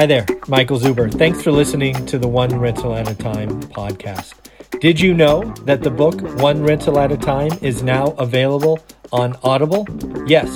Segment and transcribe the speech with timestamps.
[0.00, 1.12] Hi there, Michael Zuber.
[1.12, 4.32] Thanks for listening to the One Rental at a Time podcast.
[4.80, 8.82] Did you know that the book One Rental at a Time is now available
[9.12, 9.86] on Audible?
[10.26, 10.48] Yes,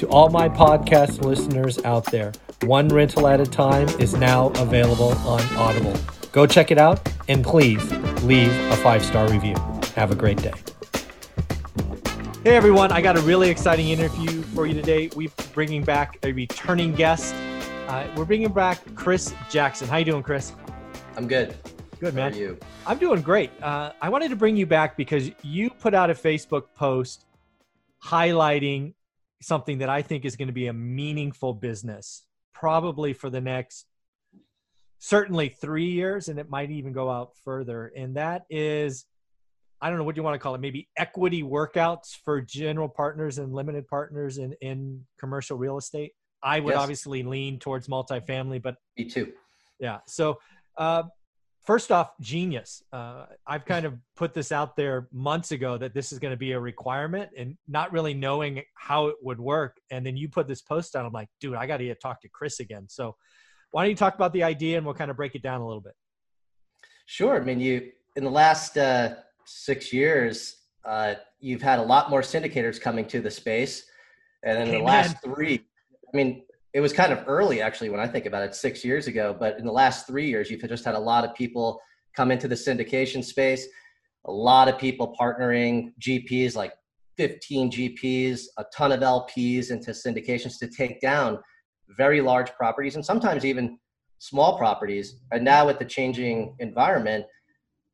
[0.00, 2.32] to all my podcast listeners out there,
[2.64, 5.94] One Rental at a Time is now available on Audible.
[6.32, 7.82] Go check it out and please
[8.22, 9.54] leave a five star review.
[9.96, 10.52] Have a great day.
[12.44, 15.08] Hey everyone, I got a really exciting interview for you today.
[15.16, 17.34] We're bringing back a returning guest.
[17.90, 19.88] Uh, we're bringing back Chris Jackson.
[19.88, 20.52] How you doing, Chris?
[21.16, 21.56] I'm good.
[21.98, 22.30] Good, man.
[22.30, 22.58] How are you?
[22.86, 23.50] I'm doing great.
[23.60, 27.24] Uh, I wanted to bring you back because you put out a Facebook post
[28.04, 28.94] highlighting
[29.42, 32.22] something that I think is going to be a meaningful business,
[32.54, 33.86] probably for the next
[35.00, 37.90] certainly three years, and it might even go out further.
[37.96, 39.04] And that is
[39.82, 43.38] I don't know what you want to call it, maybe equity workouts for general partners
[43.38, 46.12] and limited partners in, in commercial real estate.
[46.42, 46.80] I would Yes.
[46.80, 49.32] obviously lean towards multifamily, but Me too.
[49.78, 49.98] yeah.
[50.06, 50.38] So,
[50.76, 51.04] uh,
[51.66, 52.82] first off, genius.
[52.92, 56.36] Uh, I've kind of put this out there months ago that this is going to
[56.38, 59.76] be a requirement and not really knowing how it would work.
[59.90, 61.04] And then you put this post out.
[61.04, 62.86] I'm like, dude, I got to talk to Chris again.
[62.88, 63.16] So,
[63.72, 65.66] why don't you talk about the idea and we'll kind of break it down a
[65.66, 65.94] little bit?
[67.06, 67.40] Sure.
[67.40, 72.20] I mean, you in the last uh, six years, uh, you've had a lot more
[72.22, 73.84] syndicators coming to the space,
[74.42, 75.60] and in the last three,
[76.12, 79.06] I mean, it was kind of early actually when I think about it, six years
[79.06, 79.36] ago.
[79.38, 81.80] But in the last three years, you've just had a lot of people
[82.14, 83.66] come into the syndication space.
[84.26, 86.72] A lot of people partnering GPs, like
[87.16, 91.38] 15 GPs, a ton of LPs into syndications to take down
[91.96, 93.78] very large properties and sometimes even
[94.18, 95.16] small properties.
[95.32, 97.26] And now with the changing environment,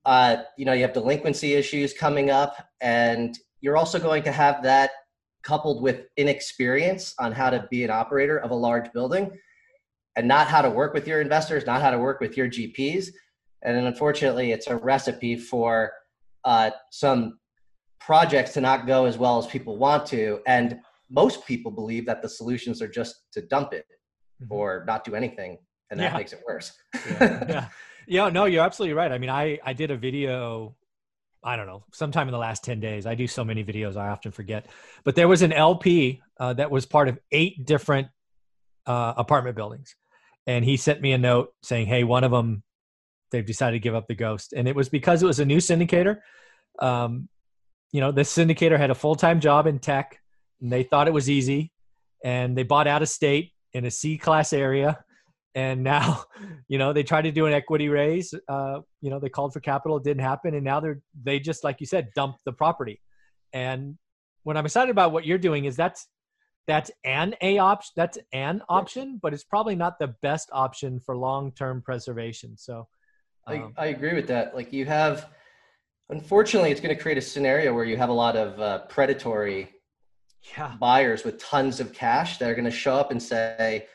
[0.05, 4.62] uh, you know, you have delinquency issues coming up, and you're also going to have
[4.62, 4.91] that
[5.47, 9.31] coupled with inexperience on how to be an operator of a large building
[10.17, 13.09] and not how to work with your investors, not how to work with your GPs.
[13.63, 15.93] And unfortunately, it's a recipe for
[16.45, 17.39] uh, some
[18.01, 20.41] projects to not go as well as people want to.
[20.47, 20.81] And
[21.11, 23.87] most people believe that the solutions are just to dump it
[24.51, 25.59] or not do anything,
[25.91, 26.19] and that Yeah.
[26.19, 26.73] makes it worse.
[26.95, 27.69] yeah, yeah.
[28.09, 29.11] Yeah, no, you're absolutely right.
[29.11, 30.77] I mean, I I did a video,
[31.47, 33.07] I don't know, sometime in the last 10 days.
[33.07, 34.67] I do so many videos, I often forget.
[35.05, 38.09] But there was an LP uh, that was part of eight different
[38.84, 39.95] uh, apartment buildings.
[40.49, 42.65] And he sent me a note saying, hey, one of them,
[43.31, 44.55] they've decided to give up the ghost.
[44.55, 46.19] And it was because it was a new syndicator.
[46.81, 47.29] Um,
[47.93, 50.21] you know, this syndicator had a full time job in tech,
[50.61, 51.71] and they thought it was easy.
[52.25, 55.05] And they bought out of state in a C class area
[55.56, 56.22] and now
[56.69, 59.61] you know they tried to do an equity raise uh, you know they called for
[59.61, 63.00] capital it didn't happen and now they're they just like you said dumped the property.
[63.53, 63.97] And
[64.44, 66.06] what i'm excited about what you're doing is that's
[66.69, 71.17] that's an a option that's an option but it's probably not the best option for
[71.17, 72.87] long-term preservation so
[73.47, 74.55] I, um, I agree with that.
[74.55, 75.28] Like you have,
[76.11, 79.73] unfortunately, it's going to create a scenario where you have a lot of uh, predatory
[80.56, 80.75] yeah.
[80.81, 83.87] buyers with tons of cash that are going to show up and say,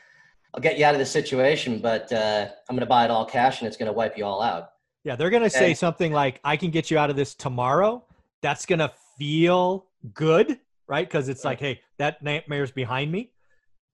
[0.54, 3.24] "I'll get you out of this situation, but uh, I'm going to buy it all
[3.24, 4.70] cash, and it's going to wipe you all out."
[5.04, 5.74] yeah they're gonna say Okay.
[5.74, 8.04] something like i can get you out of this tomorrow
[8.40, 13.32] that's gonna feel good right because it's like hey that nightmare's behind me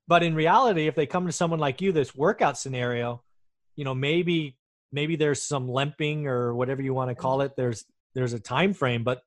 [0.06, 3.22] but in reality if they come to someone like you this workout scenario
[3.74, 4.58] you know maybe
[4.92, 8.74] maybe there's some limping or whatever you want to call it there's there's a time
[8.74, 9.22] frame but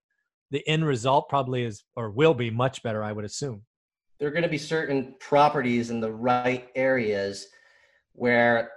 [0.52, 3.64] the end result probably is or will be much better i would assume
[4.22, 7.48] There are going to be certain properties in the right areas
[8.14, 8.70] where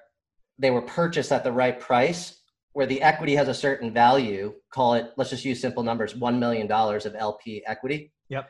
[0.58, 2.40] they were purchased at the right price,
[2.72, 4.54] where the equity has a certain value.
[4.72, 8.14] Call it, let's just use simple numbers, $1 million of LP equity.
[8.30, 8.48] Yep.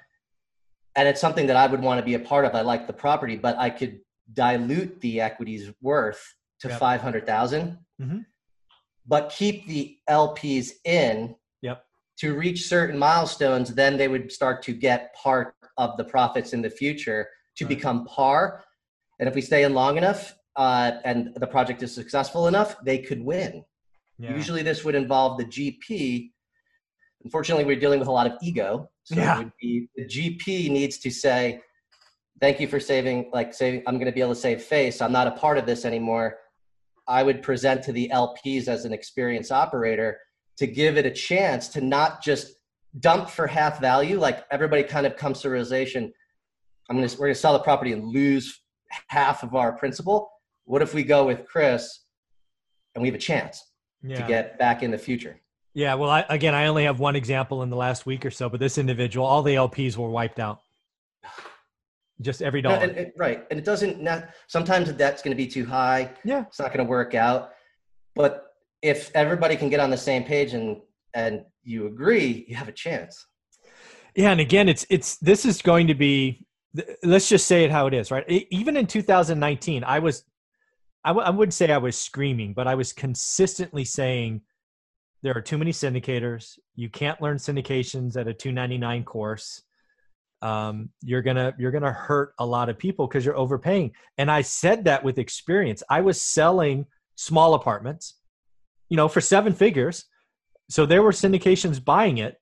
[0.94, 2.54] And it's something that I would want to be a part of.
[2.54, 3.98] I like the property, but I could
[4.32, 6.22] dilute the equity's worth
[6.60, 6.78] to Yep.
[6.78, 8.24] 500,000, Mhm.
[9.04, 11.84] but keep the LPs in yep
[12.18, 16.62] to reach certain milestones, then they would start to get part of the profits in
[16.62, 17.76] the future to Right.
[17.76, 18.64] become par.
[19.18, 22.98] And if we stay in long enough uh, and the project is successful enough, they
[22.98, 23.64] could win.
[24.18, 26.30] yeah Usually, this would involve the GP.
[27.24, 28.88] Unfortunately, we're dealing with a lot of ego.
[29.04, 29.34] So Yeah.
[29.34, 31.60] it would be, the GP needs to say,
[32.40, 35.00] "Thank you for saving." Like, say, I'm going to be able to save face.
[35.02, 36.38] I'm not a part of this anymore.
[37.06, 40.20] I would present to the LPs as an experienced operator
[40.56, 42.53] to give it a chance to not just
[43.00, 44.18] dump for half value.
[44.18, 46.12] Like everybody kind of comes to realization,
[46.88, 48.60] I'm gonna we're gonna sell the property and lose
[49.08, 50.30] half of our principal.
[50.64, 52.04] What if we go with Chris
[52.94, 53.62] and we have a chance
[54.02, 55.40] yeah to get back in the future?
[55.76, 58.48] yeah well I, again i only have one example in the last week or so
[58.48, 60.60] but this individual all the lps were wiped out
[62.20, 62.76] just every dollar.
[62.76, 63.44] and, and- right.
[63.50, 66.12] And it doesn't, not, sometimes the debt's going to be too high.
[66.24, 66.44] yeah.
[66.46, 67.50] It's not going to work out.
[68.14, 68.46] But
[68.82, 70.80] if everybody can get on the same page and,
[71.14, 73.26] and you agree, you have a chance.
[74.14, 76.46] Yeah, and again, it's it's this is going to be.
[77.02, 78.24] Let's just say it how it is, right?
[78.50, 80.24] Even in 2019, I was,
[81.04, 84.40] I w- I wouldn't say I was screaming, but I was consistently saying
[85.22, 86.58] there are too many syndicators.
[86.74, 89.62] You can't learn syndications at a 299 course.
[90.42, 93.92] Um, you're gonna you're gonna hurt a lot of people because you're overpaying.
[94.18, 95.82] And I said that with experience.
[95.88, 98.14] I was selling small apartments,
[98.88, 100.04] you know, for seven figures.
[100.68, 102.36] So there were syndications buying it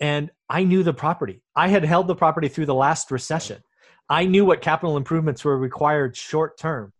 [0.00, 1.42] and I knew the property.
[1.56, 3.62] I had held the property through the last recession.
[4.08, 6.92] I knew what capital improvements were required short term,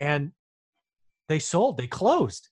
[0.00, 0.32] and
[1.28, 1.76] they sold.
[1.78, 2.48] They closed,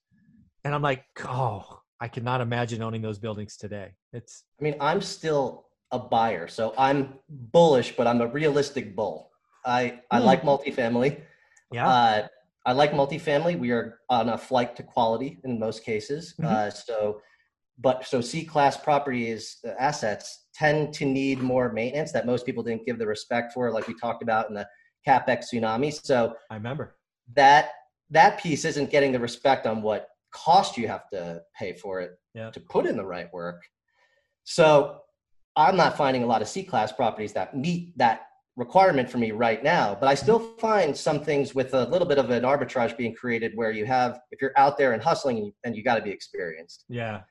[0.62, 3.94] and I'm like, oh, I cannot imagine owning those buildings today.
[4.12, 9.32] It's I mean, I'm still a buyer, so I'm bullish, but I'm a realistic bull.
[9.64, 10.26] I, I Hmm.
[10.26, 11.22] like multifamily.
[11.72, 12.28] yeah, Uh,
[12.66, 13.58] I like multifamily.
[13.58, 16.34] We are on a flight to quality in most cases.
[16.40, 16.44] Mhm.
[16.46, 17.20] Uh, so,
[17.78, 22.62] but so C class properties uh, assets tend to need more maintenance that most people
[22.62, 24.66] didn't give the respect for, like we talked about in the
[25.06, 25.92] capex tsunami.
[25.92, 26.96] So I remember.
[27.34, 27.70] that
[28.10, 32.12] that piece isn't getting the respect on what cost you have to pay for it
[32.34, 32.50] Yeah.
[32.50, 33.62] to put in the right work.
[34.44, 35.00] So
[35.56, 38.26] I'm not finding a lot of C class properties that meet that
[38.56, 42.18] requirement for me right now, but I still find some things with a little bit
[42.18, 45.46] of an arbitrage being created where you have, if you're out there and hustling and
[45.46, 47.22] you, and you got to be experienced Yeah,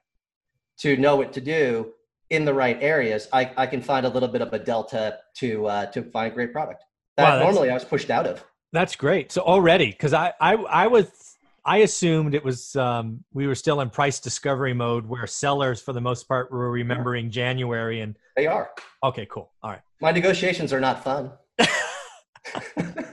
[0.80, 1.94] to know what to do
[2.30, 5.68] in the right areas, I, I can find a little bit of a delta to
[5.68, 6.84] uh, to find great product
[7.18, 8.44] that Wow, normally I was pushed out of.
[8.72, 9.32] that's great.
[9.32, 13.82] So already, because I, I I was I assumed it was um, we were still
[13.82, 18.48] in price discovery mode where sellers for the most part were remembering January and They
[18.48, 18.72] are.
[19.04, 19.82] okay, cool, all right.
[20.02, 21.32] My negotiations are not fun.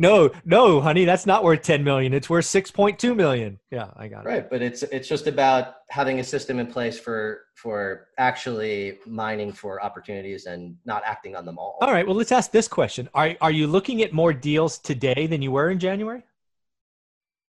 [0.00, 2.14] No, no, honey, that's not worth 10 million.
[2.14, 3.58] It's worth 6.2 million.
[3.70, 4.28] Yeah, I got it.
[4.28, 9.52] Right, but it's it's just about having a system in place for for actually mining
[9.52, 11.76] for opportunities and not acting on them all.
[11.82, 13.10] All right, well, let's ask this question.
[13.12, 16.22] Are are you looking at more deals today than you were in January?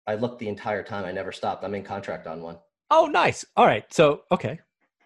[0.09, 1.05] I looked the entire time.
[1.05, 1.63] I never stopped.
[1.63, 2.57] I'm in contract on one.
[2.91, 3.45] Oh, nice.
[3.57, 3.85] All right.
[3.95, 4.59] So, okay.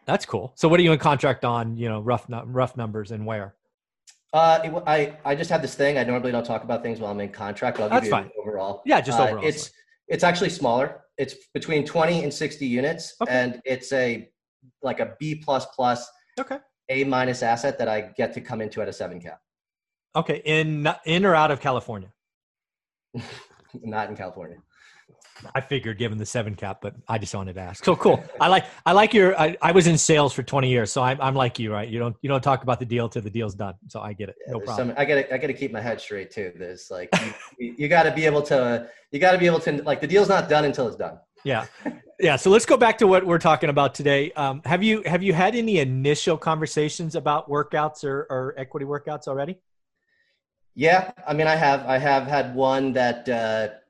[0.07, 0.53] That's cool.
[0.55, 3.56] So, what are you in contract on, you know, rough rough numbers and where?
[4.33, 5.99] Uh, it, I I just have this thing.
[5.99, 7.79] I normally don't talk about things while I'm in contract.
[7.79, 8.31] But I'll give That's you fine.
[8.41, 8.83] overall.
[8.85, 9.45] Yeah, just Uh, overall.
[9.45, 9.71] is it's
[10.09, 11.03] it's actually smaller.
[11.19, 13.33] It's between 20 and 60 units, Okay.
[13.33, 14.29] and it's a
[14.83, 16.07] like a B plus plus
[16.39, 16.59] Okay.
[16.91, 19.41] A minus asset that I get to come into at a seven cap.
[20.15, 22.13] Okay, in in or out of California?
[23.75, 24.59] Not in California.
[25.55, 27.85] I figured given the seven cap, but I just wanted to ask.
[27.85, 28.23] So cool.
[28.41, 29.39] I like I like your.
[29.39, 31.89] I, I was in sales for twenty years, so I'm I'm like you, right?
[31.89, 33.75] You don't you don't talk about the deal till the deal's done.
[33.89, 34.37] So I get it.
[34.47, 34.89] Yeah, no problem.
[34.89, 36.53] some- I gotta, I gotta keep my head straight too.
[36.57, 37.09] There's like,
[37.59, 40.07] you, you got to be able to, you got to be able to, like, the
[40.07, 41.19] deal's not done until it's done.
[41.45, 41.67] Yeah,
[42.19, 42.37] yeah.
[42.37, 44.33] So let's go back to what we're talking about today.
[44.33, 49.29] Um, have you have you had any initial conversations about workouts or, or equity workouts
[49.29, 49.59] already?
[50.75, 53.83] Yeah, I mean, I have, I have had one that, uh, it,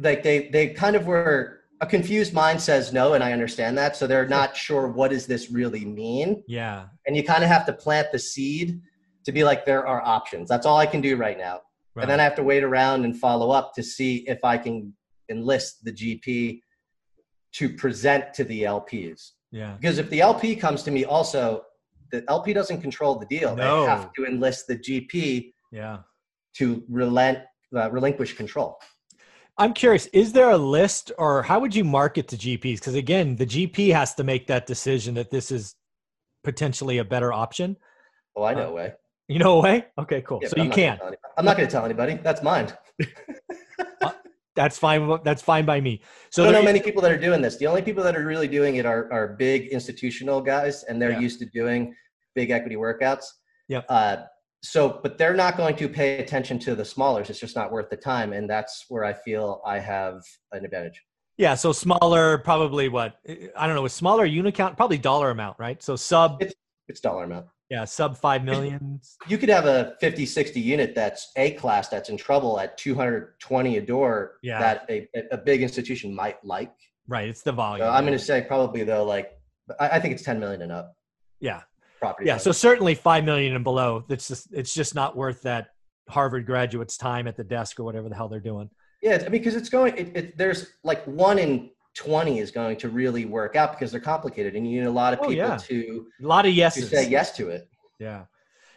[0.00, 3.96] like, they, they kind of were a confused mind says no, and I understand that.
[3.96, 7.66] So they're not sure what does this really mean, Yeah, and you kind of have
[7.66, 8.80] to plant the seed
[9.24, 10.48] to be like, there are options.
[10.48, 11.60] That's all I can do right now.
[11.94, 12.02] right.
[12.02, 14.94] and then I have to wait around and follow up to see if I can
[15.28, 16.60] enlist the GP
[17.54, 19.32] to present to the LPs.
[19.50, 21.64] yeah, Because if the LP comes to me, also
[22.12, 23.56] the LP doesn't control the deal.
[23.56, 23.80] No.
[23.80, 25.98] They have to enlist the GP yeah.
[26.58, 27.40] to relent,
[27.74, 28.78] uh, relinquish control.
[29.58, 30.06] I'm curious.
[30.06, 32.78] Is there a list, or how would you market to GPs?
[32.78, 35.74] Because again, the GP has to make that decision that this is
[36.44, 37.76] potentially a better option.
[38.36, 38.92] Oh, I know Uh, a way.
[39.28, 39.86] You know a way?
[39.98, 40.40] Okay, cool.
[40.42, 40.98] Yeah, so you I'm gonna can.
[41.36, 42.14] I'm not going to tell anybody.
[42.22, 42.68] That's mine.
[44.54, 45.18] That's fine.
[45.24, 46.00] That's fine by me.
[46.30, 47.56] So I don't know many people that are doing this.
[47.56, 51.10] The only people that are really doing it are, are big institutional guys, and they're
[51.10, 51.18] Yeah.
[51.20, 51.94] used to doing
[52.34, 53.24] big equity workouts.
[53.68, 53.84] Yep.
[53.88, 54.16] Uh,
[54.70, 57.30] so, but they're not going to pay attention to the smallers.
[57.30, 61.02] It's just not worth the time, and that's where I feel I have an advantage.
[61.38, 63.16] Yeah, so smaller, probably what
[63.56, 65.82] I don't know, a smaller unit count, probably dollar amount, right?
[65.82, 66.42] So sub,
[66.88, 67.46] It's dollar amount.
[67.68, 69.00] yeah, sub five million.
[69.28, 73.76] You could have a 50, 60 unit that's A class that's in trouble at 220
[73.76, 74.58] a door Yeah.
[74.60, 76.72] that a, a big institution might like.
[77.06, 77.86] Right, it's the volume.
[77.86, 79.32] So I'm going to say probably though, like
[79.78, 80.94] I, I think it's 10 million and up
[81.38, 81.60] yeah,
[81.98, 82.26] property.
[82.26, 82.34] yeah.
[82.34, 82.42] value.
[82.44, 84.04] So certainly five million and below.
[84.08, 85.68] That's just it's just not worth that
[86.08, 88.70] Harvard graduate's time at the desk or whatever the hell they're doing.
[89.02, 89.96] Yeah, I mean, because it's going.
[89.96, 94.00] It, it, there's like one in twenty is going to really work out because they're
[94.00, 95.56] complicated, and you need a lot of Oh, people yeah.
[95.56, 97.68] to A lot of yeses to say yes to it.
[97.98, 98.24] Yeah.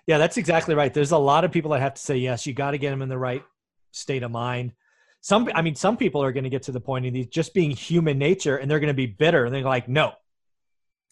[0.08, 0.92] Yeah, that's exactly right.
[0.92, 2.48] There's a lot of people that have to say yes.
[2.48, 3.44] You got to get them in the right
[3.92, 4.74] state of mind.
[5.22, 7.54] Some, I mean, some people are going to get to the point of these just
[7.54, 10.14] being human nature, and they're going to be bitter, and they're like, no.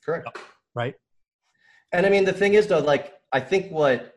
[0.03, 0.27] Correct.
[0.73, 0.95] Right.
[1.91, 4.13] And I mean, the thing is, though, like I think what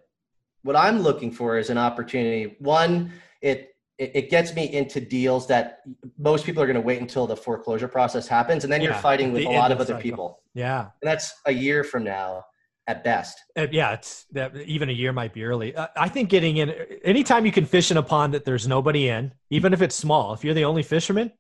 [0.63, 2.57] what I'm looking for is an opportunity.
[2.59, 5.81] One, it it, it gets me into deals that
[6.19, 8.97] most people are going to wait until the foreclosure process happens, and then Yeah, you're
[8.97, 10.03] fighting with a lot of other cycle.
[10.03, 10.81] people, Yeah.
[11.03, 12.45] and that's a year from now
[12.87, 13.39] at best.
[13.57, 15.77] Uh, yeah, it's that even a year might be early.
[15.77, 16.71] Uh, I think getting in
[17.05, 20.33] anytime you can fish in a pond that there's nobody in, even if it's small.
[20.33, 21.31] If you're the only fisherman,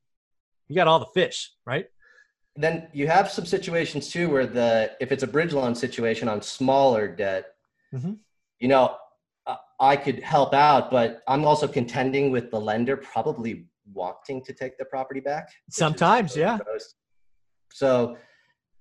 [0.68, 1.86] you got all the fish, right?
[2.62, 6.42] Then you have some situations too where the if it's a bridge loan situation on
[6.42, 7.44] smaller debt
[7.94, 8.18] Mhm.
[8.58, 8.96] you know
[9.80, 14.76] I- could help out but i'm also contending with the lender probably wanting to take
[14.78, 16.58] the property back Sometimes, yeah.
[16.64, 16.94] gross.
[17.72, 18.16] so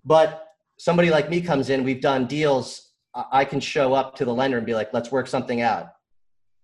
[0.05, 2.67] but somebody like me comes in we've done deals
[3.15, 5.87] I- can show up to the lender and be like let's work something out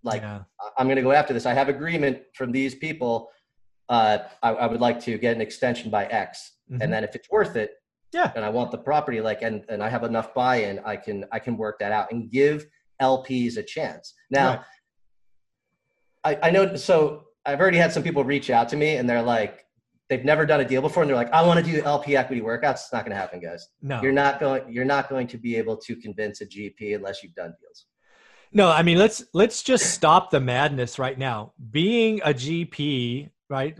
[0.03, 0.41] like yeah.
[0.77, 1.45] I'm going to go after this.
[1.47, 3.29] I have agreement from these people.
[3.89, 6.81] Uh, I, I would like to get an extension by X, Mhm.
[6.81, 7.71] and then if it's worth it,
[8.13, 8.31] Yeah.
[8.35, 11.39] and I want the property, like, and and I have enough buy-in, I can I
[11.39, 12.65] can work that out and give
[13.01, 14.13] LPs a chance.
[14.31, 14.63] Now,
[16.23, 16.75] I, I know.
[16.75, 19.65] So I've already had some people reach out to me, and they're like,
[20.09, 22.41] they've never done a deal before, and they're like, I want to do LP equity
[22.41, 22.73] workouts.
[22.85, 23.67] It's not going to happen, guys.
[23.81, 24.71] no, You're not going.
[24.71, 27.85] You're not going to be able to convince a GP unless you've done deals.
[28.51, 28.69] no.
[28.69, 31.53] I mean, let's let's just stop the madness right now.
[31.71, 33.77] Being a GP, right?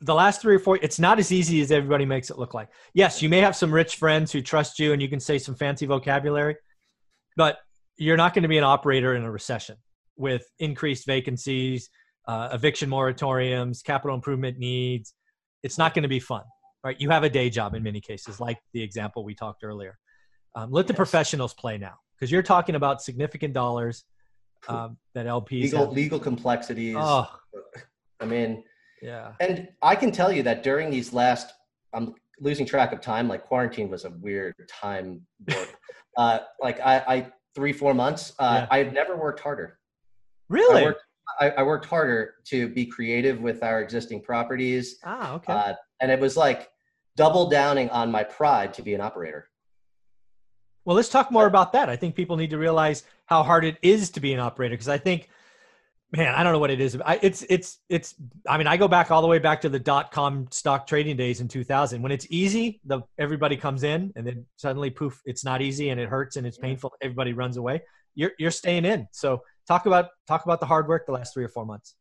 [0.00, 2.68] The last three or four, it's not as easy as everybody makes it look like.
[2.94, 5.54] Yes, you may have some rich friends who trust you, and you can say some
[5.54, 6.56] fancy vocabulary,
[7.36, 7.58] but
[7.96, 9.76] you're not going to be an operator in a recession
[10.16, 11.88] with increased vacancies,
[12.28, 15.14] uh, eviction moratoriums, capital improvement needs.
[15.62, 16.42] It's not going to be fun,
[16.84, 17.00] right?
[17.00, 19.98] You have a day job in many cases, like the example we talked earlier.
[20.54, 20.98] Um, let the Yes.
[20.98, 24.04] professionals play now, because you're talking about significant dollars
[24.68, 25.62] um, that LPs.
[25.62, 25.92] Legal have.
[25.92, 26.96] legal complexities.
[26.98, 27.28] Oh,
[28.20, 28.62] I mean,
[29.02, 29.32] yeah.
[29.40, 31.52] And I can tell you that during these last,
[31.92, 33.28] I'm losing track of time.
[33.28, 35.22] Like quarantine was a weird time.
[36.16, 38.32] uh, like I, I three four months.
[38.38, 38.66] Uh, Yeah.
[38.70, 39.78] I've never worked harder.
[40.48, 40.82] Really?
[40.82, 41.02] I worked,
[41.40, 45.52] I, I worked harder to be creative with our existing properties, ah, okay.
[45.52, 46.68] uh, and it was like
[47.16, 49.48] double downing on my pride to be an operator.
[50.84, 51.88] Well, let's talk more about that.
[51.88, 54.88] I think people need to realize how hard it is to be an operator because
[54.88, 55.28] I think,
[56.12, 56.96] man, I don't know what it is.
[57.04, 58.14] I, it's it's it's.
[58.48, 61.16] I mean, I go back all the way back to the dot com stock trading
[61.16, 62.02] days in 2000.
[62.02, 66.00] When it's easy, the everybody comes in, and then suddenly, poof, it's not easy and
[66.00, 66.92] it hurts and it's painful.
[67.00, 67.82] Everybody runs away.
[68.14, 69.06] You're you're staying in.
[69.12, 71.94] So talk about talk about the hard work the last three or four months.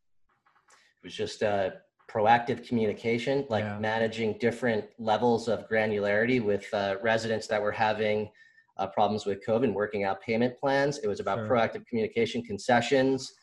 [1.04, 1.72] It was just uh,
[2.10, 3.80] proactive communication, like Yeah.
[3.80, 8.30] managing different levels of granularity with uh, residents that were having
[8.78, 10.98] uh, problems with COVID, and working out payment plans.
[11.00, 11.50] It was about Sure.
[11.50, 13.34] proactive communication, concessions.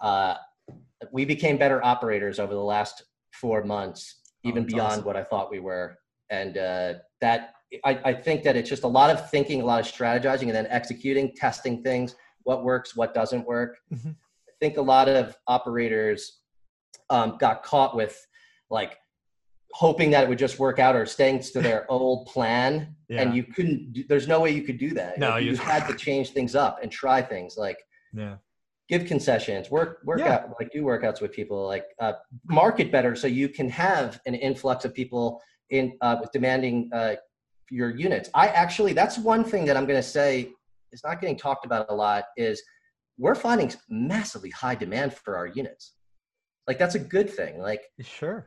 [0.00, 0.34] Uh,
[1.12, 3.02] we became better operators over the last
[3.32, 5.04] four months, Oh, even that's beyond awesome.
[5.04, 5.98] what I thought we were.
[6.30, 7.54] And uh, that
[7.84, 10.54] I, I think that it's just a lot of thinking, a lot of strategizing, and
[10.54, 12.14] then executing, testing things,
[12.44, 13.78] what works, what doesn't work.
[13.92, 14.14] Mhm.
[14.48, 16.40] I think a lot of operators
[17.10, 18.26] um, got caught with
[18.70, 18.96] like
[19.72, 23.22] hoping that it would just work out or staying to their old plan Yeah.
[23.22, 25.86] and you couldn't there's no way you could do that No, Like, you- you had
[25.88, 27.78] to change things up and try things like
[28.12, 28.36] Yeah.
[28.90, 30.34] Give concessions work work Yeah.
[30.34, 32.14] out like do workouts with people like uh,
[32.60, 37.14] market better so you can have an influx of people in uh, with demanding uh,
[37.78, 40.30] your units i actually that's one thing that i'm going to say
[40.92, 42.56] is not getting talked about a lot is
[43.16, 45.84] we're finding massively high demand for our units
[46.66, 47.82] like that's a good thing like
[48.18, 48.40] Sure.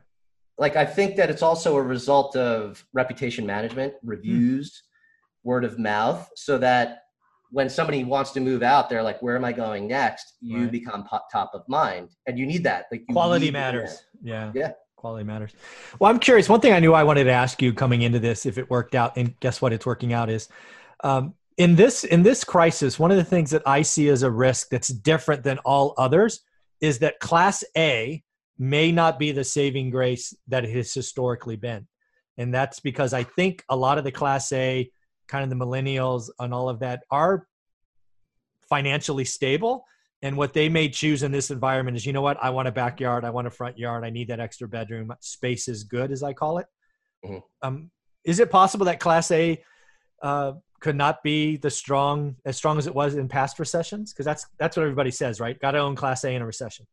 [0.64, 4.82] like I think that it's also a result of reputation management, reviews,
[5.42, 6.86] word of mouth, so that
[7.54, 10.72] when somebody wants to move out, they're like, "Where am I going next?" You Right.
[10.72, 12.86] become top of mind, and you need that.
[12.90, 14.72] Like quality matters yeah Yeah.
[14.96, 15.52] quality matters
[16.00, 18.46] well i'm curious one thing i knew i wanted to ask you coming into this
[18.46, 20.48] if it worked out and guess what it's working out is
[21.04, 24.30] um, in this in this crisis one of the things that i see as a
[24.30, 26.40] risk that's different than all others
[26.80, 28.22] is that class a
[28.58, 31.86] may not be the saving grace that it has historically been
[32.38, 34.90] and that's because i think a lot of the class a
[35.28, 37.46] kind of the millennials and all of that are
[38.68, 39.84] financially stable
[40.24, 42.42] and what they may choose in this environment is, you know what?
[42.42, 43.26] I want a backyard.
[43.26, 44.04] I want a front yard.
[44.04, 45.12] I need that extra bedroom.
[45.20, 46.66] Space is good, as I call it.
[47.22, 47.42] Mhm.
[47.60, 47.90] Um,
[48.24, 49.62] is it possible that Class A
[50.22, 54.14] uh, could not be the strong as strong as it was in past recessions?
[54.14, 55.60] Because that's that's what everybody says, right?
[55.60, 56.86] Got to own Class A in a recession.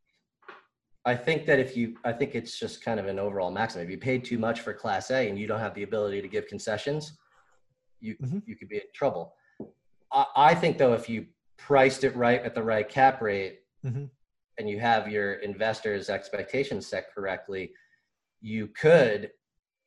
[1.06, 3.86] I think that if you, I think it's just kind of an overall maximum.
[3.86, 6.28] If you paid too much for Class A and you don't have the ability to
[6.28, 7.18] give concessions,
[8.01, 8.41] you Mhm.
[8.46, 9.36] you could be in trouble.
[10.12, 11.27] I, I think though, if you
[11.58, 14.10] priced it right at the right cap rate Mhm.
[14.58, 17.74] and you have your investors expectations set correctly
[18.43, 19.31] you could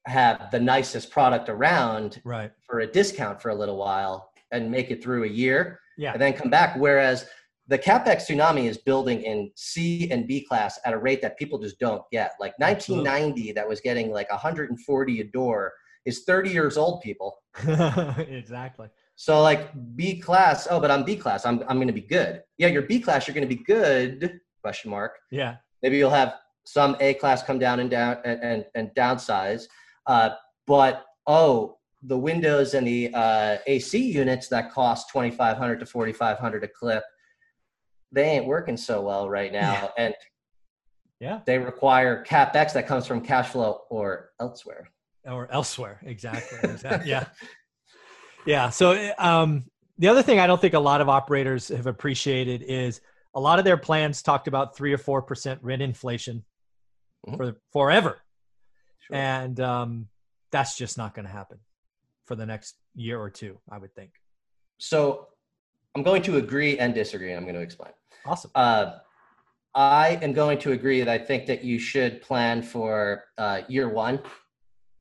[0.06, 2.52] have the nicest product around Right.
[2.62, 6.12] for a discount for a little while and make it through a year Yeah.
[6.12, 7.28] and then come back whereas
[7.66, 11.59] the capex tsunami is building in c and b class at a rate that people
[11.59, 13.09] just don't get like Absolutely.
[13.11, 15.73] 1990 that was getting like 140 a door
[16.04, 17.38] is 30 years old people
[18.28, 18.88] exactly.
[19.16, 21.46] so like B class, oh, but I'm B class.
[21.46, 22.42] I'm I'm gonna be good.
[22.58, 24.40] Yeah, you're B class, you're gonna be good.
[24.62, 25.18] Question mark.
[25.30, 25.56] Yeah.
[25.82, 26.34] Maybe you'll have
[26.66, 29.64] some A class come down and down and and, and downsize.
[30.06, 30.30] Uh,
[30.66, 35.87] but oh, the windows and the uh, AC units that cost twenty five hundred to
[35.87, 37.04] forty five hundred a clip,
[38.12, 40.14] they ain't working so well right now, and
[41.20, 41.40] Yeah.
[41.46, 44.88] they require capex that comes from cash flow or elsewhere.
[45.26, 46.00] Or elsewhere.
[46.02, 46.59] Exactly.
[46.71, 47.11] exactly.
[47.11, 47.25] yeah.
[48.47, 48.71] Yeah.
[48.71, 49.64] So um,
[49.99, 53.00] the other thing I don't think a lot of operators have appreciated is
[53.35, 56.45] a lot of their plans talked about three or four percent rent inflation
[57.26, 57.37] Mhm.
[57.38, 58.19] for forever,
[59.00, 59.16] Sure.
[59.16, 60.09] and um,
[60.52, 61.59] that's just not going to happen
[62.26, 63.59] for the next year or two.
[63.71, 64.11] I would think.
[64.76, 65.28] So
[65.97, 67.31] I'm going to agree and disagree.
[67.31, 67.93] and I'm going to explain.
[68.26, 68.50] Awesome.
[68.54, 68.99] Uh,
[69.75, 73.88] I am going to agree that I think that you should plan for uh, year
[73.88, 74.21] one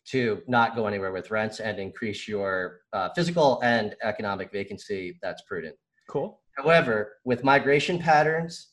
[0.05, 5.17] to not go anywhere with rents and increase your uh, physical and economic vacancy.
[5.21, 5.75] That's prudent.
[6.09, 6.39] Cool.
[6.57, 8.69] However, with migration patterns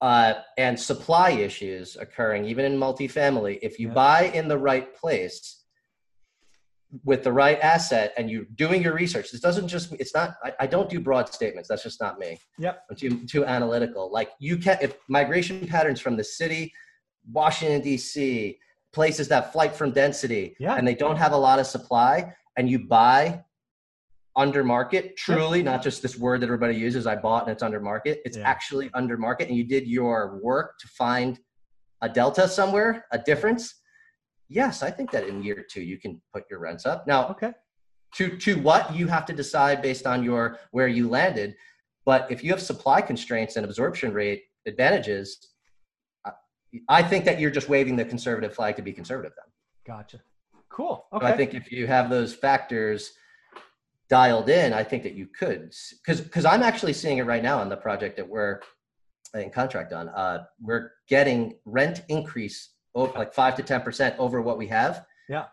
[0.00, 3.94] uh, and supply issues occurring, even in multifamily, if you Yeah.
[3.94, 5.64] buy in the right place
[7.04, 10.52] with the right asset and you're doing your research, this doesn't just, it's not, I,
[10.60, 11.68] I don't do broad statements.
[11.68, 12.38] That's just not me.
[12.58, 12.82] Yep.
[12.90, 14.10] I'm too, too analytical.
[14.12, 16.72] Like you can, if migration patterns from the city,
[17.30, 18.58] Washington, D.C.,
[18.94, 20.74] places that flight from density, Yeah.
[20.76, 23.44] and they don't have a lot of supply, and you buy
[24.36, 27.80] under market, truly, not just this word that everybody uses, I bought and it's under
[27.80, 28.20] market.
[28.24, 28.48] It's Yeah.
[28.48, 31.38] actually under market, and you did your work to find
[32.00, 33.80] a delta somewhere, a difference.
[34.48, 37.06] Yes, I think that in year two you can put your rents up.
[37.06, 37.52] Now, Okay.
[38.16, 41.56] to to what you have to decide based on your where you landed.
[42.04, 45.53] But if you have supply constraints and absorption rate advantages,
[46.88, 49.32] I- think that you're just waving the conservative flag to be conservative.
[49.36, 49.52] Then
[49.96, 50.20] Gotcha.
[50.68, 51.06] Cool.
[51.10, 51.26] So Okay.
[51.26, 53.12] I think if you have those factors
[54.08, 55.72] dialed in, I think that you could
[56.04, 58.60] because because I'm actually seeing it right now on the project that we're
[59.34, 60.08] in contract on.
[60.08, 65.06] Uh, we're getting rent increase over like five to ten percent over what we have.
[65.28, 65.46] Yeah.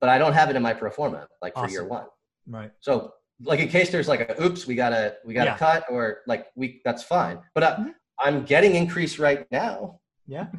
[0.00, 2.06] But I don't have it in my pro forma like for year one.
[2.46, 2.72] right.
[2.80, 5.58] So like in case there's like a oops, we gotta we gotta Yeah.
[5.58, 7.40] cut or like we that's fine.
[7.54, 7.94] But I, Mhm.
[8.18, 10.00] I'm getting increase right now.
[10.26, 10.46] Yeah.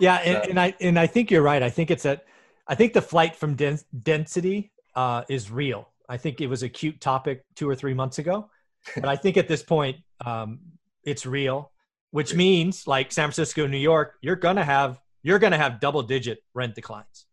[0.00, 1.60] Yeah, and, So- and I and I think you're right.
[1.60, 2.20] I think it's a
[2.68, 5.88] I think the flight from dens- density uh, is real.
[6.08, 8.48] I think it was a cute topic two or three months ago,
[8.94, 10.60] but I think at this point um,
[11.02, 11.72] it's real,
[12.12, 16.38] which means like San Francisco, New York, you're gonna have you're gonna have double digit
[16.54, 17.26] rent declines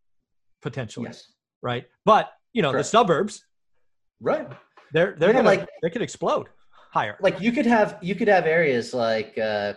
[0.64, 1.32] potentially, Yes.
[1.62, 1.86] right?
[2.04, 2.86] But you know Correct.
[2.86, 3.46] the suburbs,
[4.20, 4.48] Right.
[4.92, 6.48] they're they're Yeah, gonna like- they could explode
[6.92, 7.16] higher.
[7.22, 9.74] Like you could have you could have areas like uh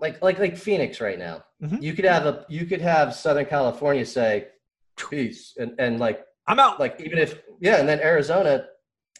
[0.00, 1.44] like like like Phoenix right now.
[1.62, 1.82] Mhm.
[1.82, 4.48] You could have a you could have Southern California say
[4.96, 6.78] peace and and like I'm out.
[6.80, 8.66] like even if yeah and then Arizona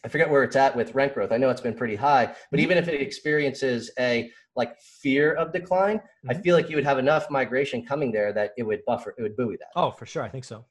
[0.03, 1.31] I forget where it's at with rent growth.
[1.31, 2.63] I know it's been pretty high, but Mhm.
[2.63, 6.43] even if it experiences a like fear of decline, I Mhm.
[6.43, 9.35] feel like you would have enough migration coming there that it would buffer, it would
[9.35, 9.69] buoy that.
[9.75, 10.21] Oh, for sure.
[10.21, 10.65] I think so.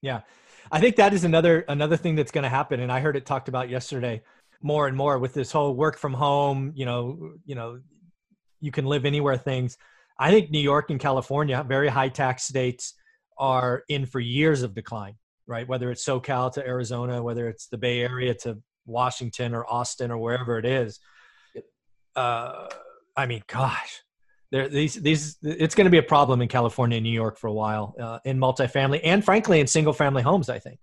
[0.00, 0.22] Yeah.
[0.72, 3.26] I think that is another another thing that's going to happen and I heard it
[3.26, 4.22] talked about yesterday
[4.62, 7.80] more and more with this whole work from home, you know, you know,
[8.60, 9.76] you can live anywhere things.
[10.18, 12.94] I think New York and California, very high tax states
[13.38, 15.14] are in for years of decline,
[15.46, 15.68] right?
[15.68, 20.18] Whether it's SoCal to Arizona, whether it's the Bay Area to Washington or Austin or
[20.18, 20.98] wherever it is.
[22.16, 22.68] Uh,
[23.16, 24.02] I mean, gosh,
[24.50, 27.46] there these these it's going to be a problem in California and New York for
[27.46, 30.48] a while uh, in multifamily and frankly in single family homes.
[30.48, 30.80] I think.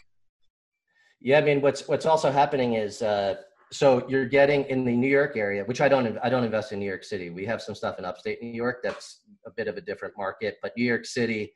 [1.19, 3.35] Yeah, I mean, what's what's also happening is uh,
[3.75, 6.79] so you're getting in the New York area, which I don't I don't invest in
[6.79, 7.29] New York City.
[7.29, 10.57] We have some stuff in upstate New York that's a bit of a different market,
[10.61, 11.51] but New York City,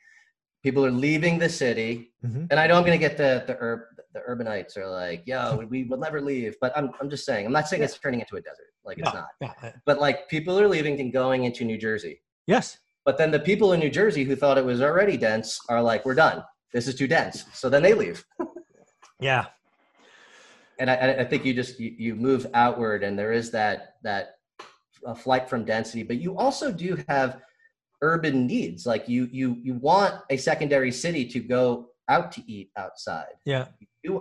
[0.64, 2.48] people are leaving the city, Mhm.
[2.52, 5.42] and I know I'm going to get the the ur- the urbanites are like, yo,
[5.60, 8.20] we, we will never leave, but I'm I'm just saying, I'm not saying it's turning
[8.20, 11.12] into a desert, like it's No, not, yeah, uh, but like people are leaving and
[11.14, 12.22] going into New Jersey.
[12.48, 12.78] yes.
[13.06, 16.06] But then the people in New Jersey who thought it was already dense are like,
[16.06, 16.44] we're done.
[16.74, 17.46] This is too dense.
[17.54, 18.24] So then they leave.
[19.22, 19.46] Yeah.
[20.80, 24.36] And I- I, think you just you, you move outward and there is that that
[25.06, 27.42] uh, flight from density but you also do have
[28.02, 32.72] urban needs like you you you want a secondary city to go out to eat
[32.78, 33.66] outside Yeah.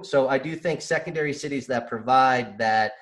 [0.03, 2.93] So i do think secondary cities that provide that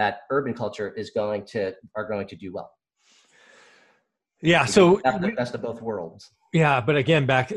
[0.00, 2.70] that urban culture is going to are going to do well.
[4.42, 6.30] Yeah, so that's the best of both worlds.
[6.54, 7.52] Yeah, but again, back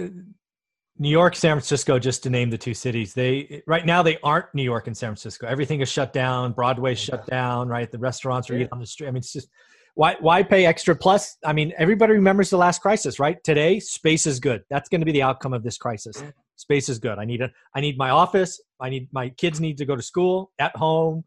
[0.99, 4.53] New York, San Francisco, just to name the two cities, they right now they aren't
[4.53, 5.47] New York and San Francisco.
[5.47, 6.53] Everything is shut down.
[6.53, 7.67] Broadway's shut down.
[7.67, 8.67] Right, the restaurants are yeah.
[8.71, 9.08] on the street.
[9.08, 9.49] I mean, it's just
[9.95, 10.95] why why pay extra?
[10.95, 13.43] Plus, I mean, everybody remembers the last crisis, right?
[13.43, 14.63] Today, space is good.
[14.69, 16.23] That's going to be the outcome of this crisis.
[16.58, 17.17] Space is good.
[17.17, 18.62] I need a I need my office.
[18.79, 21.23] I need my kids need to go to school at home,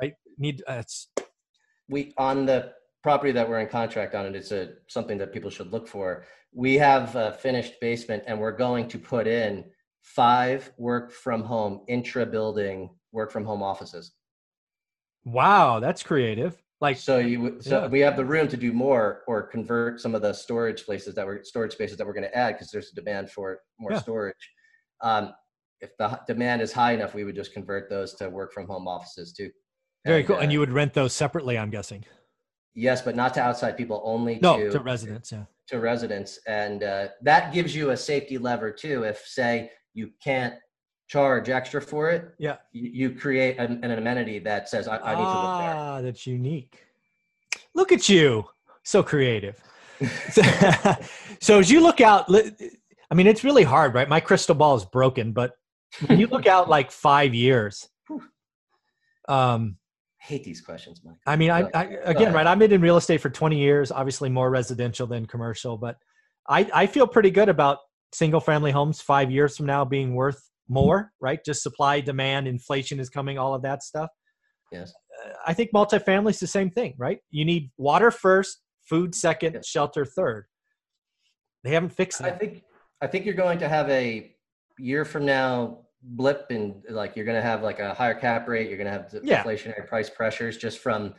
[0.00, 0.12] right?
[0.38, 1.08] Need uh, it's
[1.88, 2.72] we on the
[3.06, 6.24] property that we're in contract on, and it's a something that people should look for.
[6.52, 9.64] We have a finished basement and we're going to put in
[10.02, 14.10] five work from home intra building work from home offices.
[15.24, 16.60] Wow that's creative.
[16.80, 17.86] Like so you so yeah.
[17.86, 21.24] we have the room to do more or convert some of the storage places that
[21.24, 24.00] we're storage spaces that we're going to add because there's a demand for more yeah.
[24.00, 24.44] storage.
[25.00, 25.32] Um,
[25.80, 28.88] if the demand is high enough we would just convert those to work from home
[28.88, 29.50] offices too.
[30.04, 30.36] Very and, cool.
[30.36, 32.04] Uh, and you would rent those separately i'm guessing
[32.76, 35.44] yes but not to outside people only no to, to residents yeah.
[35.66, 36.38] to residents.
[36.46, 39.02] And uh, that gives you a safety lever too.
[39.02, 40.54] If say you can't
[41.08, 42.56] charge extra for it yeah.
[42.72, 45.74] you, you create an, an, amenity that says i, I need ah, to live there.
[45.76, 46.84] Ah that's unique.
[47.74, 48.44] Look at you.
[48.84, 49.60] So creative.
[51.40, 52.26] So as you look out
[53.10, 54.08] i mean it's really hard right?
[54.08, 55.52] My crystal ball is broken but
[56.06, 57.88] when you look out like five years
[59.28, 59.76] um
[60.26, 61.16] hate these questions, Mike.
[61.26, 62.46] I mean, I, I again, right?
[62.46, 65.96] I've been in real estate for 20 years, obviously more residential than commercial, but
[66.48, 67.78] I, I feel pretty good about
[68.12, 71.38] single family homes five years from now being worth more, right?
[71.44, 74.10] Just supply, demand, inflation is coming, all of that stuff.
[74.72, 74.92] Yes.
[75.24, 77.18] Uh, I think multifamily is the same thing, right?
[77.30, 78.58] You need water first,
[78.88, 79.66] food second, yes.
[79.66, 80.46] shelter third.
[81.62, 82.34] They haven't fixed that.
[82.34, 82.62] I think
[83.00, 84.32] I think you're going to have a
[84.78, 88.68] year from now blip and like you're going to have like a higher cap rate
[88.68, 89.42] you're going to have yeah.
[89.42, 91.14] inflationary price pressures just from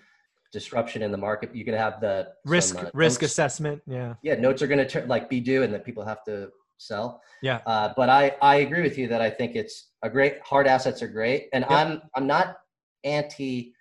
[0.52, 1.50] disruption in the market.
[1.54, 3.34] You're going to have the risk some, uh, risk notes.
[3.34, 4.16] assessment yeah.
[4.22, 7.22] Yeah notes are going to like be due and that people have to sell.
[7.42, 7.60] Yeah.
[7.66, 11.02] Uh, but i i agree with you that i think it's a great hard assets
[11.02, 11.48] are great.
[11.54, 12.58] And i'm i'm not
[13.04, 13.74] anti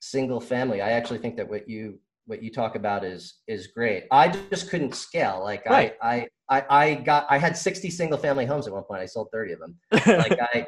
[0.00, 0.82] single family.
[0.82, 4.04] I actually think that what you what you talk about is is great.
[4.10, 5.40] I just couldn't scale.
[5.42, 5.94] Like right.
[6.00, 9.00] i i I, I got I had 60 single family homes at one point.
[9.00, 9.76] I sold 30 of them.
[9.92, 10.66] like I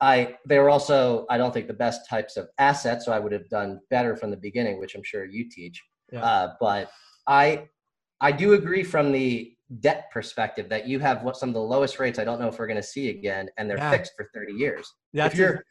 [0.00, 3.32] I they were also I don't think the best types of assets, so I would
[3.32, 5.82] have done better from the beginning, which I'm sure you teach.
[6.12, 6.24] Yeah.
[6.24, 6.90] Uh, but
[7.26, 7.68] I
[8.20, 11.98] I do agree from the debt perspective that you have what some of the lowest
[11.98, 13.90] rates I don't know if we're going to see again, and they're yeah.
[13.90, 14.86] fixed for 30 years.
[15.12, 15.64] That's if you're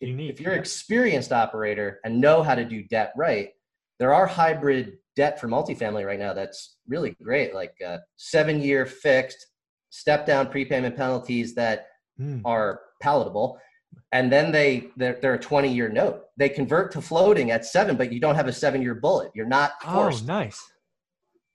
[0.00, 0.30] unique.
[0.30, 3.50] if you're an experienced operator and know how to do debt right,
[3.98, 8.86] there are hybrid debt for multifamily right now that's really great, like uh, seven year
[8.86, 9.46] fixed,
[9.90, 11.88] step down prepayment penalties that
[12.20, 12.40] mm.
[12.44, 13.58] are palatable.
[14.12, 16.22] And then they they're, they're a 20 year note.
[16.36, 19.32] They convert to floating at seven, but you don't have a seven year bullet.
[19.34, 20.24] You're not oh, forced.
[20.24, 20.60] Oh, nice.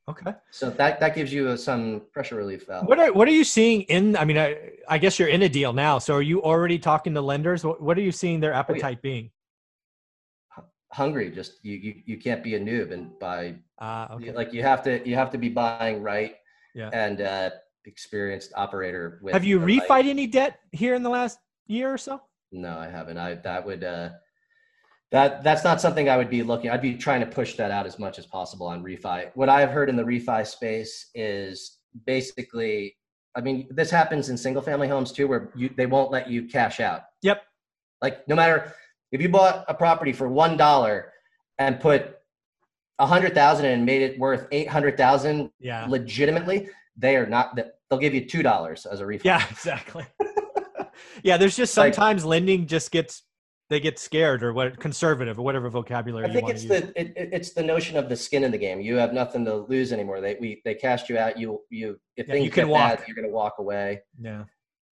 [0.10, 0.34] Okay.
[0.52, 2.88] So that that gives you some pressure relief valve.
[2.88, 4.18] What are what are you seeing in?
[4.18, 4.58] I mean, I,
[4.90, 5.98] I guess you're in a deal now.
[6.00, 7.64] So are you already talking to lenders?
[7.64, 9.12] What, what are you seeing their appetite oh, yeah.
[9.14, 9.32] being?
[10.94, 11.32] Hungry.
[11.32, 13.56] Just you, you you can't be a noob and buy.
[13.80, 14.32] Uh, okay.
[14.32, 16.36] Like you have to you have to be buying right.
[16.76, 16.90] Yeah.
[16.94, 17.50] And uh,
[17.86, 19.20] experienced operator.
[19.22, 22.22] With have you refied any debt here in the last year or so?
[22.52, 23.18] No, I haven't.
[23.18, 23.84] I that would.
[23.84, 24.10] uh
[25.14, 26.72] that that's not something I would be looking.
[26.72, 29.30] I'd be trying to push that out as much as possible on refi.
[29.36, 31.78] What I have heard in the refi space is
[32.08, 32.98] basically,
[33.36, 36.48] I mean, this happens in single family homes too, where you they won't let you
[36.48, 37.02] cash out.
[37.22, 37.44] Yep.
[38.02, 38.74] Like no matter
[39.14, 41.14] if you bought a property for one dollar
[41.60, 42.18] and put
[43.00, 47.58] a hundred thousand and made it worth eight hundred thousand, yeah, legitimately, they are not.
[47.90, 49.26] They'll give you two dollars as a refund.
[49.26, 50.06] Yeah, exactly.
[51.24, 53.22] yeah, there's just sometimes like, lending just gets
[53.70, 56.26] they get scared or what conservative or whatever vocabulary.
[56.26, 58.82] I think it's the it, it's the notion of the skin in the game.
[58.82, 60.22] You have nothing to lose anymore.
[60.22, 61.38] They we they cast you out.
[61.38, 62.98] You you if yeah, things you can walk.
[62.98, 64.02] Bad, you're going to walk away.
[64.20, 64.46] Yeah.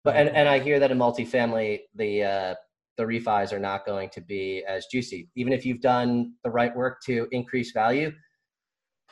[0.04, 2.56] But and, and I hear that in multifamily, the uh,
[3.00, 5.30] the refis are not going to be as juicy.
[5.36, 8.12] Even if you've done the right work to increase value,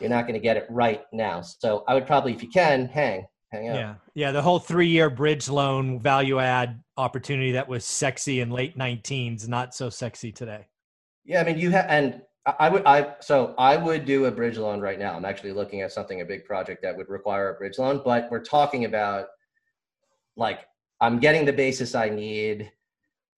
[0.02, 1.39] you're not going to get it right now.
[1.41, 3.76] So I would probably, if you can, hang, hang out.
[3.76, 4.32] Yeah, yeah.
[4.32, 9.73] The whole three-year bridge loan value add opportunity that was sexy in late 19s, not
[9.73, 10.67] so sexy today.
[11.23, 12.21] Yeah, I mean, you have, and
[12.60, 15.15] I would, I so I would do a bridge loan right now.
[15.15, 18.30] I'm actually looking at something, a big project that would require a bridge loan, but
[18.30, 19.28] we're talking about
[20.36, 20.60] like
[21.00, 22.71] I'm getting the basis I need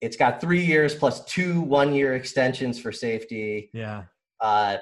[0.02, 3.70] it's got three years plus two one year extensions for safety.
[3.74, 4.04] Yeah.
[4.40, 4.78] Uh,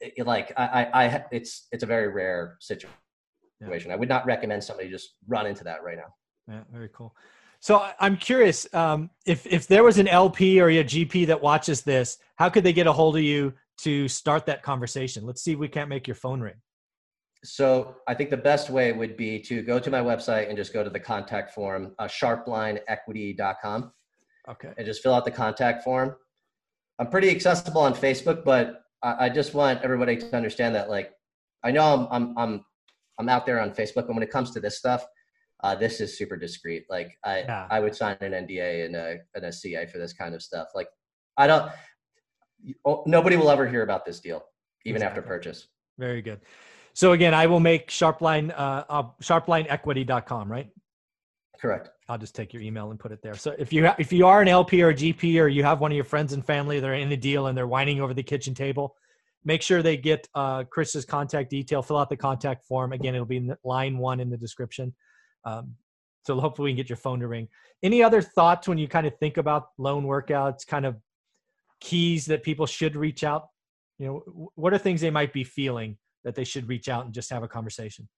[0.00, 2.90] it, like I, I, I, it's it's a very rare situation.
[3.60, 3.92] Yeah.
[3.92, 6.14] I would not recommend somebody just run into that right now.
[6.54, 7.14] Yeah, very cool.
[7.60, 11.82] So I'm curious um, if if there was an LP or a GP that watches
[11.82, 15.26] this, how could they get a hold of you to start that conversation?
[15.26, 16.54] Let's see if we can't make your phone ring.
[17.44, 20.72] So I think the best way would be to go to my website and just
[20.72, 23.92] go to the contact form, uh, sharplineequity.com.
[24.48, 24.72] Okay.
[24.76, 26.16] And just fill out the contact form.
[26.98, 31.12] I'm pretty accessible on Facebook, but I, I just want everybody to understand that, like,
[31.62, 32.64] I know I'm, I'm, I'm,
[33.18, 35.04] I'm out there on Facebook, but when it comes to this stuff,
[35.64, 36.84] uh, this is super discreet.
[36.88, 37.66] Like I, yeah.
[37.70, 40.68] I would sign an NDA and a, and a CA for this kind of stuff.
[40.74, 40.88] Like
[41.36, 41.70] I don't,
[42.84, 44.44] oh, nobody will ever hear about this deal,
[44.84, 45.18] even exactly.
[45.18, 45.68] after purchase.
[45.98, 46.40] Very good.
[46.94, 50.68] So again, I will make Sharpline, uh, uh, sharplineequity.com, right?
[51.60, 51.90] Correct.
[52.08, 53.34] I'll just take your email and put it there.
[53.34, 55.96] So if you if you are an LP or GP or you have one of
[55.96, 58.54] your friends and family that are in a deal and they're whining over the kitchen
[58.54, 58.94] table,
[59.44, 61.82] make sure they get uh, Chris's contact detail.
[61.82, 62.92] Fill out the contact form.
[62.92, 64.94] Again, it'll be in line one in the description.
[65.44, 65.74] Um,
[66.26, 67.48] so hopefully we can get your phone to ring.
[67.82, 70.66] Any other thoughts when you kind of think about loan workouts?
[70.66, 70.96] Kind of
[71.80, 73.48] keys that people should reach out.
[73.98, 77.14] You know, what are things they might be feeling that they should reach out and
[77.14, 78.08] just have a conversation?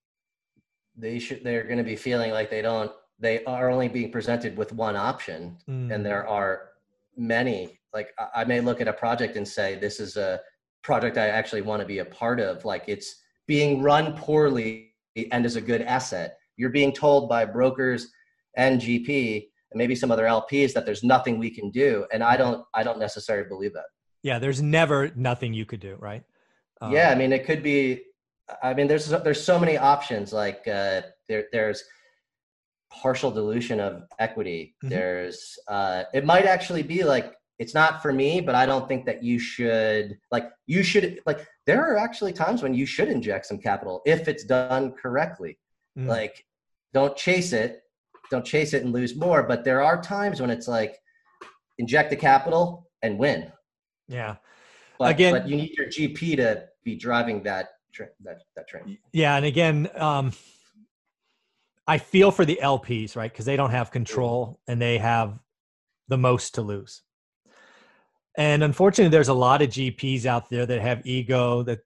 [0.96, 1.44] They should.
[1.44, 2.92] They're going to be feeling like they don't.
[3.20, 5.94] They are only being presented with one option, mm.
[5.94, 6.70] and there are
[7.16, 7.78] many.
[7.92, 10.40] Like I may look at a project and say, "This is a
[10.82, 14.92] project I actually want to be a part of." Like it's being run poorly
[15.32, 18.12] and is a good asset you're being told by brokers
[18.54, 22.36] and GP and maybe some other LPs that there's nothing we can do, and I
[22.36, 23.86] don't I don't necessarily believe that.
[24.22, 26.22] Yeah, there's never nothing you could do, right?
[26.82, 28.02] Um, yeah, I mean it could be.
[28.62, 30.34] I mean there's there's so many options.
[30.34, 31.82] Like uh, there there's
[32.90, 34.74] partial dilution of equity.
[34.82, 34.90] Mm-hmm.
[34.90, 39.04] There's uh, it might actually be like it's not for me, but I don't think
[39.06, 43.46] that you should like you should like there are actually times when you should inject
[43.46, 45.58] some capital if it's done correctly.
[45.98, 46.06] Mm.
[46.06, 46.44] Like
[46.92, 47.82] don't chase it
[48.30, 50.98] don't chase it and lose more but there are times when it's like
[51.78, 53.50] inject the capital and win
[54.08, 54.36] yeah
[54.98, 57.70] but, again but you need your gp to be driving that
[58.22, 60.32] that that train yeah and again um
[61.90, 63.32] i feel for the lps right?
[63.32, 65.38] Because they don't have control and they have
[66.08, 67.02] the most to lose.
[68.38, 71.80] And unfortunately there's a lot of gps out there that have ego that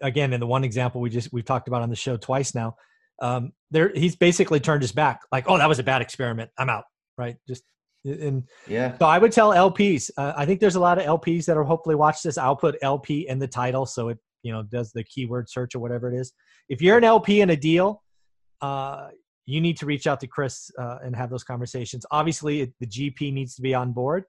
[0.00, 2.76] again in the one example we just we've talked about on the show twice now
[3.20, 6.50] um, there he's basically turned his back like oh that was a bad experiment.
[6.58, 6.84] I'm out
[7.18, 7.36] right?
[7.46, 7.62] Just
[8.04, 8.98] and yeah.
[8.98, 11.62] so i would tell lps uh, i think there's a lot of lps that are
[11.62, 12.38] hopefully watch this.
[12.38, 15.78] I'll put lp in the title so it you know does the keyword search or
[15.78, 16.32] whatever it is.
[16.68, 18.02] If you're an lp in a deal
[18.62, 19.08] uh,
[19.46, 23.32] you need to reach out to chris uh, and have those conversations obviously the gp
[23.32, 24.24] needs to be on board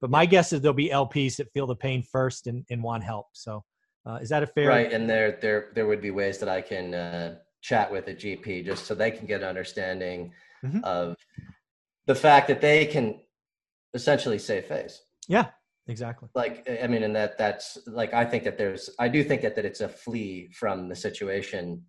[0.00, 3.02] but my guess is there'll be lps that feel the pain first and, and want
[3.02, 3.64] help so
[4.06, 6.60] uh, is that a fair right and there there there would be ways that i
[6.60, 10.32] can uh, chat with a GP just so they can get an understanding
[10.64, 10.82] mm-hmm.
[10.84, 11.16] of
[12.06, 13.20] the fact that they can
[13.94, 15.02] essentially save face.
[15.28, 15.46] Yeah,
[15.86, 16.28] exactly.
[16.34, 19.56] Like I mean, and that that's like I think that there's I do think that
[19.56, 21.82] that it's a flee from the situation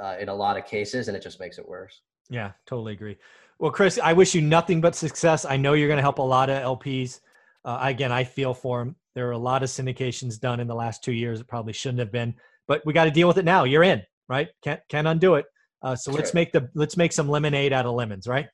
[0.00, 2.02] uh, in a lot of cases, and it just makes it worse.
[2.30, 3.16] Yeah, totally agree.
[3.58, 5.44] Well, Chris, I wish you nothing but success.
[5.44, 7.20] I know you're going to help a lot of LPs.
[7.64, 8.96] Uh, again, I feel for them.
[9.14, 12.00] There are a lot of syndications done in the last two years that probably shouldn't
[12.00, 12.34] have been,
[12.66, 13.64] but we got to deal with it now.
[13.64, 14.48] You're in right?
[14.62, 15.46] Can't can't undo it.
[15.82, 18.46] Uh, so That's let's make the let's make some lemonade out of lemons, right?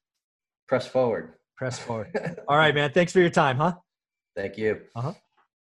[0.69, 1.35] Press forward.
[1.57, 2.09] Press forward.
[2.49, 2.93] All right, man.
[2.93, 3.75] Thanks for your time, huh?
[4.37, 4.81] Thank you.
[4.97, 5.13] Uh huh.